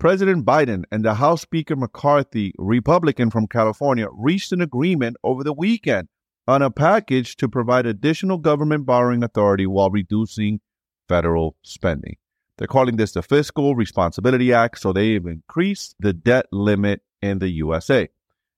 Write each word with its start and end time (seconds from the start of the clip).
President 0.00 0.46
Biden 0.46 0.84
and 0.90 1.04
the 1.04 1.12
House 1.12 1.42
Speaker 1.42 1.76
McCarthy, 1.76 2.54
Republican 2.56 3.28
from 3.28 3.46
California, 3.46 4.06
reached 4.10 4.50
an 4.50 4.62
agreement 4.62 5.18
over 5.22 5.44
the 5.44 5.52
weekend 5.52 6.08
on 6.48 6.62
a 6.62 6.70
package 6.70 7.36
to 7.36 7.50
provide 7.50 7.84
additional 7.84 8.38
government 8.38 8.86
borrowing 8.86 9.22
authority 9.22 9.66
while 9.66 9.90
reducing 9.90 10.60
federal 11.06 11.54
spending. 11.62 12.16
They're 12.56 12.66
calling 12.66 12.96
this 12.96 13.12
the 13.12 13.22
Fiscal 13.22 13.74
Responsibility 13.74 14.54
Act, 14.54 14.78
so 14.78 14.94
they've 14.94 15.26
increased 15.26 15.96
the 16.00 16.14
debt 16.14 16.46
limit 16.50 17.02
in 17.20 17.38
the 17.38 17.50
USA. 17.50 18.08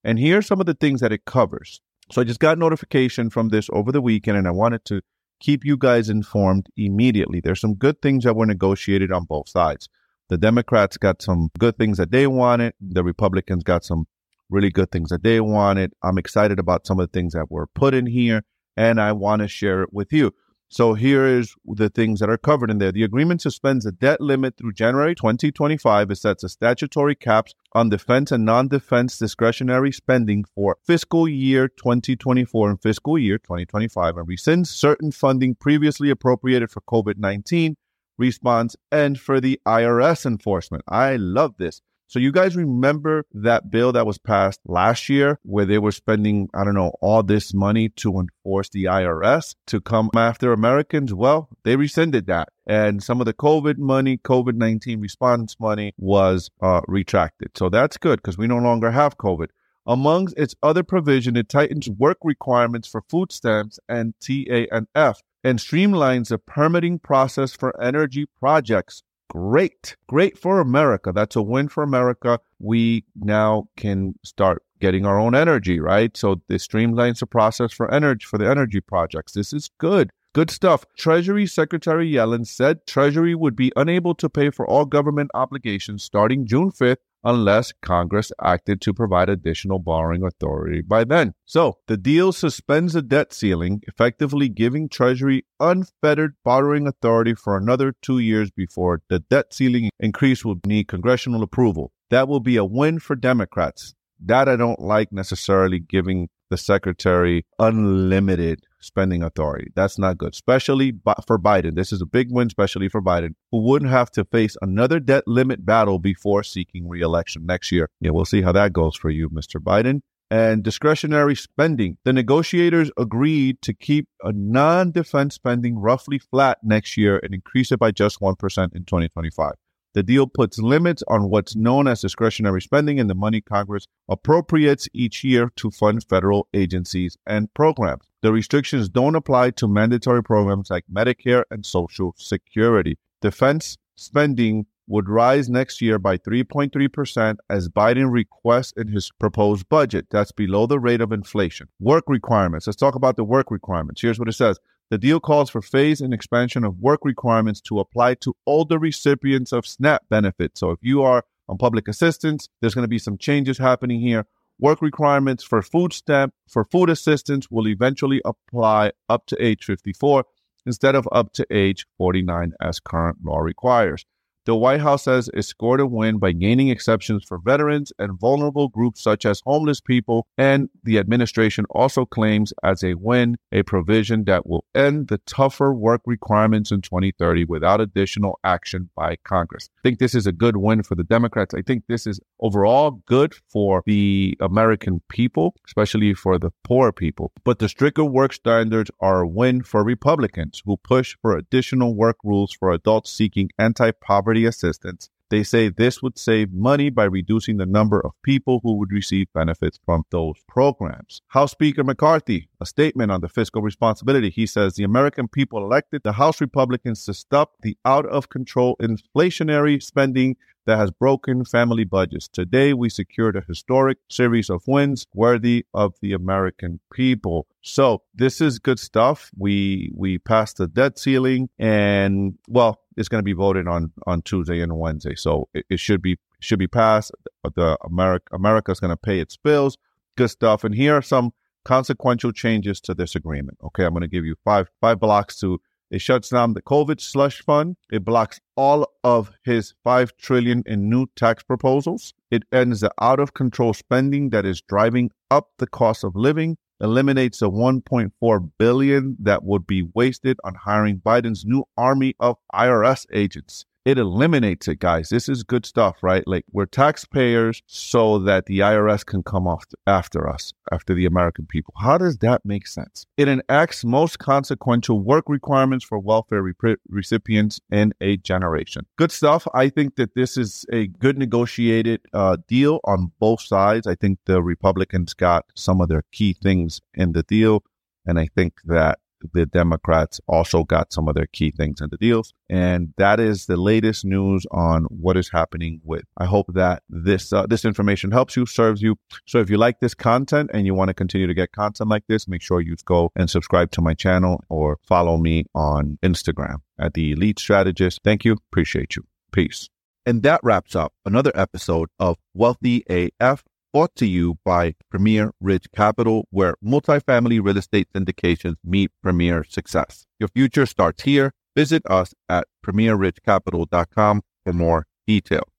And 0.04 0.20
here 0.20 0.38
are 0.38 0.42
some 0.42 0.60
of 0.60 0.66
the 0.66 0.74
things 0.74 1.00
that 1.00 1.10
it 1.10 1.24
covers. 1.24 1.80
So 2.12 2.20
I 2.20 2.24
just 2.24 2.38
got 2.38 2.56
notification 2.56 3.30
from 3.30 3.48
this 3.48 3.68
over 3.72 3.90
the 3.90 4.00
weekend, 4.00 4.38
and 4.38 4.46
I 4.46 4.52
wanted 4.52 4.84
to 4.84 5.00
keep 5.40 5.64
you 5.64 5.76
guys 5.76 6.08
informed 6.08 6.68
immediately. 6.76 7.40
There's 7.40 7.60
some 7.60 7.74
good 7.74 8.00
things 8.00 8.22
that 8.22 8.36
were 8.36 8.46
negotiated 8.46 9.10
on 9.10 9.24
both 9.24 9.48
sides. 9.48 9.88
The 10.32 10.38
Democrats 10.38 10.96
got 10.96 11.20
some 11.20 11.50
good 11.58 11.76
things 11.76 11.98
that 11.98 12.10
they 12.10 12.26
wanted. 12.26 12.72
The 12.80 13.04
Republicans 13.04 13.62
got 13.64 13.84
some 13.84 14.06
really 14.48 14.70
good 14.70 14.90
things 14.90 15.10
that 15.10 15.22
they 15.22 15.42
wanted. 15.42 15.92
I'm 16.02 16.16
excited 16.16 16.58
about 16.58 16.86
some 16.86 16.98
of 16.98 17.12
the 17.12 17.12
things 17.12 17.34
that 17.34 17.50
were 17.50 17.66
put 17.66 17.92
in 17.92 18.06
here, 18.06 18.42
and 18.74 18.98
I 18.98 19.12
want 19.12 19.42
to 19.42 19.46
share 19.48 19.82
it 19.82 19.92
with 19.92 20.10
you. 20.10 20.32
So 20.70 20.94
here 20.94 21.26
is 21.26 21.54
the 21.66 21.90
things 21.90 22.20
that 22.20 22.30
are 22.30 22.38
covered 22.38 22.70
in 22.70 22.78
there. 22.78 22.92
The 22.92 23.02
agreement 23.02 23.42
suspends 23.42 23.84
the 23.84 23.92
debt 23.92 24.22
limit 24.22 24.56
through 24.56 24.72
January 24.72 25.14
2025. 25.14 26.10
It 26.10 26.16
sets 26.16 26.42
a 26.42 26.48
statutory 26.48 27.14
caps 27.14 27.54
on 27.74 27.90
defense 27.90 28.32
and 28.32 28.46
non-defense 28.46 29.18
discretionary 29.18 29.92
spending 29.92 30.44
for 30.54 30.78
fiscal 30.82 31.28
year 31.28 31.68
2024 31.68 32.70
and 32.70 32.80
fiscal 32.80 33.18
year 33.18 33.36
2025 33.36 34.16
and 34.16 34.26
rescinds 34.26 34.68
certain 34.68 35.12
funding 35.12 35.54
previously 35.54 36.08
appropriated 36.08 36.70
for 36.70 36.80
COVID-19 36.80 37.76
response, 38.18 38.76
and 38.90 39.18
for 39.18 39.40
the 39.40 39.60
IRS 39.66 40.26
enforcement. 40.26 40.84
I 40.88 41.16
love 41.16 41.54
this. 41.58 41.80
So 42.12 42.18
you 42.18 42.30
guys 42.30 42.54
remember 42.54 43.24
that 43.32 43.70
bill 43.70 43.90
that 43.92 44.04
was 44.04 44.18
passed 44.18 44.60
last 44.66 45.08
year 45.08 45.38
where 45.44 45.64
they 45.64 45.78
were 45.78 45.92
spending, 45.92 46.50
I 46.52 46.62
don't 46.62 46.74
know, 46.74 46.92
all 47.00 47.22
this 47.22 47.54
money 47.54 47.88
to 47.88 48.18
enforce 48.18 48.68
the 48.68 48.84
IRS 48.84 49.54
to 49.68 49.80
come 49.80 50.10
after 50.14 50.52
Americans? 50.52 51.14
Well, 51.14 51.48
they 51.64 51.74
rescinded 51.74 52.26
that. 52.26 52.50
And 52.66 53.02
some 53.02 53.22
of 53.22 53.24
the 53.24 53.32
COVID 53.32 53.78
money, 53.78 54.18
COVID 54.18 54.56
19 54.56 55.00
response 55.00 55.58
money 55.58 55.94
was 55.96 56.50
uh, 56.60 56.82
retracted. 56.86 57.56
So 57.56 57.70
that's 57.70 57.96
good 57.96 58.18
because 58.18 58.36
we 58.36 58.46
no 58.46 58.58
longer 58.58 58.90
have 58.90 59.16
COVID. 59.16 59.46
Amongst 59.86 60.38
its 60.38 60.54
other 60.62 60.82
provision, 60.82 61.34
it 61.34 61.48
tightens 61.48 61.88
work 61.88 62.18
requirements 62.22 62.86
for 62.86 63.02
food 63.08 63.32
stamps 63.32 63.78
and 63.88 64.12
TANF 64.20 65.22
and 65.44 65.58
streamlines 65.58 66.28
the 66.28 66.38
permitting 66.38 66.98
process 66.98 67.52
for 67.52 67.80
energy 67.80 68.26
projects. 68.38 69.02
Great. 69.28 69.96
Great 70.06 70.36
for 70.36 70.60
America. 70.60 71.12
That's 71.12 71.36
a 71.36 71.42
win 71.42 71.68
for 71.68 71.82
America. 71.82 72.38
We 72.58 73.04
now 73.16 73.68
can 73.76 74.14
start 74.24 74.62
getting 74.78 75.06
our 75.06 75.18
own 75.18 75.34
energy, 75.34 75.80
right? 75.80 76.14
So 76.16 76.42
this 76.48 76.66
streamlines 76.66 77.20
the 77.20 77.26
process 77.26 77.72
for 77.72 77.92
energy 77.92 78.26
for 78.28 78.36
the 78.36 78.48
energy 78.48 78.80
projects. 78.80 79.32
This 79.32 79.52
is 79.52 79.70
good. 79.78 80.10
Good 80.34 80.50
stuff. 80.50 80.84
Treasury 80.96 81.46
Secretary 81.46 82.10
Yellen 82.10 82.46
said 82.46 82.86
Treasury 82.86 83.34
would 83.34 83.54
be 83.54 83.72
unable 83.76 84.14
to 84.16 84.28
pay 84.28 84.50
for 84.50 84.66
all 84.66 84.84
government 84.84 85.30
obligations 85.34 86.02
starting 86.04 86.46
June 86.46 86.70
5th 86.70 86.96
unless 87.24 87.72
Congress 87.82 88.32
acted 88.42 88.80
to 88.80 88.92
provide 88.92 89.28
additional 89.28 89.78
borrowing 89.78 90.24
authority 90.24 90.82
by 90.82 91.04
then. 91.04 91.34
So 91.44 91.78
the 91.86 91.96
deal 91.96 92.32
suspends 92.32 92.92
the 92.92 93.02
debt 93.02 93.32
ceiling, 93.32 93.80
effectively 93.86 94.48
giving 94.48 94.88
Treasury 94.88 95.44
unfettered 95.60 96.34
borrowing 96.44 96.86
authority 96.86 97.34
for 97.34 97.56
another 97.56 97.94
two 98.02 98.18
years 98.18 98.50
before 98.50 99.02
the 99.08 99.20
debt 99.20 99.52
ceiling 99.52 99.90
increase 100.00 100.44
will 100.44 100.60
need 100.66 100.88
congressional 100.88 101.42
approval. 101.42 101.92
That 102.10 102.28
will 102.28 102.40
be 102.40 102.56
a 102.56 102.64
win 102.64 102.98
for 102.98 103.16
Democrats. 103.16 103.94
That 104.24 104.48
I 104.48 104.56
don't 104.56 104.80
like 104.80 105.12
necessarily 105.12 105.80
giving 105.80 106.28
the 106.50 106.56
secretary 106.56 107.46
unlimited 107.58 108.60
spending 108.82 109.22
authority. 109.22 109.70
That's 109.74 109.98
not 109.98 110.18
good, 110.18 110.32
especially 110.32 110.92
for 111.26 111.38
Biden. 111.38 111.74
This 111.74 111.92
is 111.92 112.02
a 112.02 112.06
big 112.06 112.28
win, 112.30 112.48
especially 112.48 112.88
for 112.88 113.00
Biden, 113.02 113.34
who 113.50 113.62
wouldn't 113.62 113.90
have 113.90 114.10
to 114.12 114.24
face 114.24 114.56
another 114.62 115.00
debt 115.00 115.24
limit 115.26 115.64
battle 115.64 115.98
before 115.98 116.42
seeking 116.42 116.88
reelection 116.88 117.46
next 117.46 117.72
year. 117.72 117.88
Yeah, 118.00 118.10
we'll 118.10 118.24
see 118.24 118.42
how 118.42 118.52
that 118.52 118.72
goes 118.72 118.96
for 118.96 119.10
you, 119.10 119.28
Mr. 119.30 119.60
Biden. 119.60 120.00
And 120.30 120.62
discretionary 120.62 121.36
spending. 121.36 121.98
The 122.04 122.12
negotiators 122.12 122.90
agreed 122.96 123.60
to 123.62 123.74
keep 123.74 124.08
a 124.22 124.32
non 124.32 124.90
defense 124.90 125.34
spending 125.34 125.78
roughly 125.78 126.18
flat 126.18 126.58
next 126.62 126.96
year 126.96 127.20
and 127.22 127.34
increase 127.34 127.70
it 127.70 127.78
by 127.78 127.90
just 127.90 128.20
1% 128.20 128.32
in 128.74 128.84
2025. 128.84 129.52
The 129.94 130.02
deal 130.02 130.26
puts 130.26 130.58
limits 130.58 131.02
on 131.06 131.28
what's 131.28 131.54
known 131.54 131.86
as 131.86 132.00
discretionary 132.00 132.62
spending 132.62 132.98
and 132.98 133.10
the 133.10 133.14
money 133.14 133.42
Congress 133.42 133.86
appropriates 134.08 134.88
each 134.94 135.22
year 135.22 135.52
to 135.56 135.70
fund 135.70 136.02
federal 136.08 136.48
agencies 136.54 137.18
and 137.26 137.52
programs. 137.52 138.04
The 138.22 138.32
restrictions 138.32 138.88
don't 138.88 139.16
apply 139.16 139.50
to 139.50 139.66
mandatory 139.66 140.22
programs 140.22 140.70
like 140.70 140.84
Medicare 140.92 141.42
and 141.50 141.66
Social 141.66 142.14
Security. 142.16 142.96
Defense 143.20 143.76
spending 143.96 144.66
would 144.86 145.08
rise 145.08 145.48
next 145.48 145.80
year 145.80 145.98
by 145.98 146.18
3.3% 146.18 147.36
as 147.50 147.68
Biden 147.68 148.12
requests 148.12 148.72
in 148.76 148.88
his 148.88 149.10
proposed 149.18 149.68
budget. 149.68 150.06
That's 150.10 150.30
below 150.30 150.66
the 150.66 150.78
rate 150.78 151.00
of 151.00 151.10
inflation. 151.10 151.68
Work 151.80 152.04
requirements. 152.06 152.68
Let's 152.68 152.76
talk 152.76 152.94
about 152.94 153.16
the 153.16 153.24
work 153.24 153.50
requirements. 153.50 154.00
Here's 154.00 154.20
what 154.20 154.28
it 154.28 154.34
says 154.34 154.58
the 154.90 154.98
deal 154.98 155.18
calls 155.18 155.50
for 155.50 155.62
phase 155.62 156.00
and 156.00 156.14
expansion 156.14 156.64
of 156.64 156.78
work 156.78 157.00
requirements 157.04 157.60
to 157.62 157.80
apply 157.80 158.14
to 158.14 158.36
all 158.44 158.64
the 158.64 158.78
recipients 158.78 159.50
of 159.50 159.66
SNAP 159.66 160.02
benefits. 160.10 160.60
So 160.60 160.70
if 160.70 160.78
you 160.82 161.02
are 161.02 161.24
on 161.48 161.58
public 161.58 161.88
assistance, 161.88 162.48
there's 162.60 162.74
going 162.74 162.84
to 162.84 162.88
be 162.88 162.98
some 162.98 163.18
changes 163.18 163.58
happening 163.58 164.00
here. 164.00 164.26
Work 164.62 164.80
requirements 164.80 165.42
for 165.42 165.60
food 165.60 165.92
stamp 165.92 166.34
for 166.48 166.64
food 166.64 166.88
assistance 166.88 167.50
will 167.50 167.66
eventually 167.66 168.22
apply 168.24 168.92
up 169.08 169.26
to 169.26 169.44
age 169.44 169.64
54 169.64 170.24
instead 170.64 170.94
of 170.94 171.08
up 171.10 171.32
to 171.32 171.44
age 171.50 171.84
49 171.98 172.52
as 172.60 172.78
current 172.78 173.18
law 173.24 173.40
requires. 173.40 174.06
The 174.44 174.56
White 174.56 174.80
House 174.80 175.04
says 175.04 175.30
it 175.32 175.42
scored 175.42 175.78
a 175.78 175.86
win 175.86 176.18
by 176.18 176.32
gaining 176.32 176.68
exceptions 176.68 177.24
for 177.24 177.38
veterans 177.38 177.92
and 177.96 178.18
vulnerable 178.18 178.66
groups 178.68 179.00
such 179.00 179.24
as 179.24 179.40
homeless 179.44 179.80
people, 179.80 180.26
and 180.36 180.68
the 180.82 180.98
administration 180.98 181.64
also 181.70 182.04
claims 182.04 182.52
as 182.64 182.82
a 182.82 182.94
win 182.94 183.36
a 183.52 183.62
provision 183.62 184.24
that 184.24 184.44
will 184.44 184.64
end 184.74 185.06
the 185.06 185.18
tougher 185.18 185.72
work 185.72 186.00
requirements 186.06 186.72
in 186.72 186.80
2030 186.80 187.44
without 187.44 187.80
additional 187.80 188.40
action 188.42 188.90
by 188.96 189.14
Congress. 189.22 189.68
I 189.78 189.82
think 189.84 190.00
this 190.00 190.14
is 190.14 190.26
a 190.26 190.32
good 190.32 190.56
win 190.56 190.82
for 190.82 190.96
the 190.96 191.04
Democrats. 191.04 191.54
I 191.54 191.62
think 191.62 191.84
this 191.86 192.04
is 192.04 192.18
overall 192.40 193.02
good 193.06 193.34
for 193.48 193.84
the 193.86 194.36
American 194.40 195.02
people, 195.08 195.54
especially 195.68 196.14
for 196.14 196.40
the 196.40 196.50
poor 196.64 196.90
people. 196.90 197.30
But 197.44 197.60
the 197.60 197.68
stricter 197.68 198.04
work 198.04 198.32
standards 198.32 198.90
are 198.98 199.20
a 199.20 199.28
win 199.28 199.62
for 199.62 199.84
Republicans 199.84 200.62
who 200.64 200.78
push 200.78 201.16
for 201.22 201.36
additional 201.36 201.94
work 201.94 202.16
rules 202.24 202.52
for 202.52 202.72
adults 202.72 203.12
seeking 203.12 203.48
anti 203.56 203.92
poverty 203.92 204.31
assistance. 204.36 205.10
They 205.30 205.42
say 205.42 205.70
this 205.70 206.02
would 206.02 206.18
save 206.18 206.52
money 206.52 206.90
by 206.90 207.04
reducing 207.04 207.56
the 207.56 207.64
number 207.64 207.98
of 208.04 208.12
people 208.22 208.60
who 208.62 208.74
would 208.74 208.92
receive 208.92 209.32
benefits 209.32 209.78
from 209.84 210.04
those 210.10 210.36
programs. 210.46 211.22
House 211.28 211.52
Speaker 211.52 211.82
McCarthy, 211.82 212.48
a 212.60 212.66
statement 212.66 213.10
on 213.10 213.22
the 213.22 213.30
fiscal 213.30 213.62
responsibility. 213.62 214.28
He 214.28 214.46
says 214.46 214.74
the 214.74 214.84
American 214.84 215.28
people 215.28 215.64
elected 215.64 216.02
the 216.02 216.12
House 216.12 216.40
Republicans 216.40 217.04
to 217.06 217.14
stop 217.14 217.52
the 217.62 217.76
out 217.84 218.04
of 218.06 218.28
control 218.28 218.76
inflationary 218.80 219.82
spending 219.82 220.36
that 220.66 220.76
has 220.76 220.90
broken 220.90 221.44
family 221.44 221.84
budgets. 221.84 222.28
Today, 222.28 222.72
we 222.72 222.88
secured 222.88 223.36
a 223.36 223.42
historic 223.46 223.98
series 224.08 224.50
of 224.50 224.62
wins 224.66 225.06
worthy 225.14 225.66
of 225.74 225.94
the 226.00 226.12
American 226.12 226.80
people. 226.92 227.46
So 227.62 228.02
this 228.14 228.40
is 228.40 228.58
good 228.58 228.78
stuff. 228.78 229.30
We 229.36 229.90
we 229.94 230.18
passed 230.18 230.58
the 230.58 230.66
debt 230.66 230.98
ceiling, 230.98 231.48
and 231.58 232.38
well, 232.48 232.80
it's 232.96 233.08
going 233.08 233.20
to 233.20 233.24
be 233.24 233.32
voted 233.32 233.68
on 233.68 233.92
on 234.06 234.22
Tuesday 234.22 234.60
and 234.60 234.76
Wednesday. 234.78 235.14
So 235.14 235.48
it, 235.54 235.66
it 235.68 235.80
should 235.80 236.02
be 236.02 236.18
should 236.40 236.58
be 236.58 236.68
passed. 236.68 237.12
The 237.54 237.76
America 237.84 238.34
America 238.34 238.72
is 238.72 238.80
going 238.80 238.90
to 238.90 238.96
pay 238.96 239.20
its 239.20 239.36
bills. 239.36 239.78
Good 240.16 240.30
stuff. 240.30 240.64
And 240.64 240.74
here 240.74 240.96
are 240.96 241.02
some 241.02 241.32
consequential 241.64 242.32
changes 242.32 242.80
to 242.80 242.94
this 242.94 243.14
agreement. 243.14 243.58
Okay, 243.62 243.84
I'm 243.84 243.92
going 243.92 244.02
to 244.02 244.08
give 244.08 244.24
you 244.24 244.36
five 244.44 244.68
five 244.80 245.00
blocks 245.00 245.38
to 245.40 245.60
It 245.92 246.00
shuts 246.00 246.30
down 246.30 246.54
the 246.54 246.62
COVID 246.62 247.02
slush 247.02 247.42
fund. 247.42 247.76
It 247.92 248.02
blocks 248.02 248.40
all 248.56 248.90
of 249.04 249.30
his 249.44 249.74
5 249.84 250.16
trillion 250.16 250.62
in 250.64 250.88
new 250.88 251.06
tax 251.16 251.42
proposals. 251.42 252.14
It 252.30 252.44
ends 252.50 252.80
the 252.80 252.90
out 252.98 253.20
of 253.20 253.34
control 253.34 253.74
spending 253.74 254.30
that 254.30 254.46
is 254.46 254.62
driving 254.62 255.10
up 255.30 255.50
the 255.58 255.66
cost 255.66 256.02
of 256.02 256.16
living 256.16 256.56
eliminates 256.80 257.40
the 257.40 257.50
1.4 257.50 258.50
billion 258.58 259.16
that 259.20 259.44
would 259.44 259.66
be 259.66 259.82
wasted 259.94 260.38
on 260.44 260.54
hiring 260.54 260.98
Biden's 260.98 261.44
new 261.44 261.64
army 261.76 262.14
of 262.18 262.38
IRS 262.54 263.04
agents 263.12 263.66
it 263.84 263.98
eliminates 263.98 264.68
it, 264.68 264.78
guys. 264.78 265.08
This 265.08 265.28
is 265.28 265.42
good 265.42 265.66
stuff, 265.66 265.96
right? 266.02 266.22
Like 266.26 266.44
we're 266.52 266.66
taxpayers 266.66 267.62
so 267.66 268.18
that 268.20 268.46
the 268.46 268.60
IRS 268.60 269.04
can 269.04 269.22
come 269.22 269.46
off 269.46 269.64
after 269.86 270.28
us, 270.28 270.52
after 270.70 270.94
the 270.94 271.06
American 271.06 271.46
people. 271.46 271.74
How 271.78 271.98
does 271.98 272.18
that 272.18 272.44
make 272.44 272.66
sense? 272.66 273.06
It 273.16 273.28
enacts 273.28 273.84
most 273.84 274.18
consequential 274.18 275.00
work 275.00 275.28
requirements 275.28 275.84
for 275.84 275.98
welfare 275.98 276.42
re- 276.42 276.76
recipients 276.88 277.60
in 277.70 277.92
a 278.00 278.16
generation. 278.18 278.86
Good 278.96 279.10
stuff. 279.10 279.46
I 279.54 279.68
think 279.68 279.96
that 279.96 280.14
this 280.14 280.36
is 280.36 280.64
a 280.72 280.86
good 280.86 281.18
negotiated 281.18 282.00
uh, 282.12 282.36
deal 282.46 282.80
on 282.84 283.10
both 283.18 283.40
sides. 283.40 283.86
I 283.86 283.96
think 283.96 284.18
the 284.26 284.42
Republicans 284.42 285.14
got 285.14 285.46
some 285.56 285.80
of 285.80 285.88
their 285.88 286.04
key 286.12 286.34
things 286.34 286.80
in 286.94 287.12
the 287.12 287.22
deal. 287.24 287.64
And 288.06 288.18
I 288.18 288.28
think 288.34 288.54
that 288.64 288.98
the 289.32 289.46
Democrats 289.46 290.20
also 290.26 290.64
got 290.64 290.92
some 290.92 291.08
of 291.08 291.14
their 291.14 291.26
key 291.26 291.50
things 291.50 291.80
in 291.80 291.88
the 291.90 291.96
deals. 291.96 292.32
And 292.48 292.92
that 292.98 293.20
is 293.20 293.46
the 293.46 293.56
latest 293.56 294.04
news 294.04 294.44
on 294.50 294.84
what 294.84 295.16
is 295.16 295.30
happening 295.30 295.80
with. 295.84 296.04
I 296.18 296.26
hope 296.26 296.46
that 296.54 296.82
this 296.88 297.32
uh, 297.32 297.46
this 297.46 297.64
information 297.64 298.10
helps 298.10 298.36
you, 298.36 298.46
serves 298.46 298.82
you. 298.82 298.96
So 299.26 299.38
if 299.38 299.50
you 299.50 299.56
like 299.56 299.80
this 299.80 299.94
content 299.94 300.50
and 300.52 300.66
you 300.66 300.74
want 300.74 300.88
to 300.88 300.94
continue 300.94 301.26
to 301.26 301.34
get 301.34 301.52
content 301.52 301.90
like 301.90 302.04
this, 302.08 302.28
make 302.28 302.42
sure 302.42 302.60
you 302.60 302.76
go 302.84 303.10
and 303.16 303.30
subscribe 303.30 303.70
to 303.72 303.80
my 303.80 303.94
channel 303.94 304.42
or 304.48 304.78
follow 304.86 305.16
me 305.16 305.44
on 305.54 305.98
Instagram 306.02 306.56
at 306.78 306.94
the 306.94 307.12
Elite 307.12 307.38
Strategist. 307.38 308.00
Thank 308.04 308.24
you. 308.24 308.32
Appreciate 308.50 308.96
you. 308.96 309.04
Peace. 309.32 309.68
And 310.04 310.22
that 310.24 310.40
wraps 310.42 310.74
up 310.74 310.92
another 311.06 311.30
episode 311.34 311.88
of 312.00 312.16
Wealthy 312.34 312.84
AF 312.90 313.44
brought 313.72 313.94
to 313.96 314.06
you 314.06 314.38
by 314.44 314.74
Premier 314.90 315.32
Ridge 315.40 315.68
Capital, 315.74 316.26
where 316.30 316.54
multifamily 316.64 317.42
real 317.42 317.56
estate 317.56 317.88
syndications 317.94 318.56
meet 318.64 318.90
premier 319.02 319.44
success. 319.44 320.06
Your 320.20 320.28
future 320.28 320.66
starts 320.66 321.02
here. 321.04 321.32
Visit 321.56 321.82
us 321.86 322.14
at 322.28 322.46
premierridgecapital.com 322.64 324.22
for 324.44 324.52
more 324.52 324.86
details. 325.06 325.51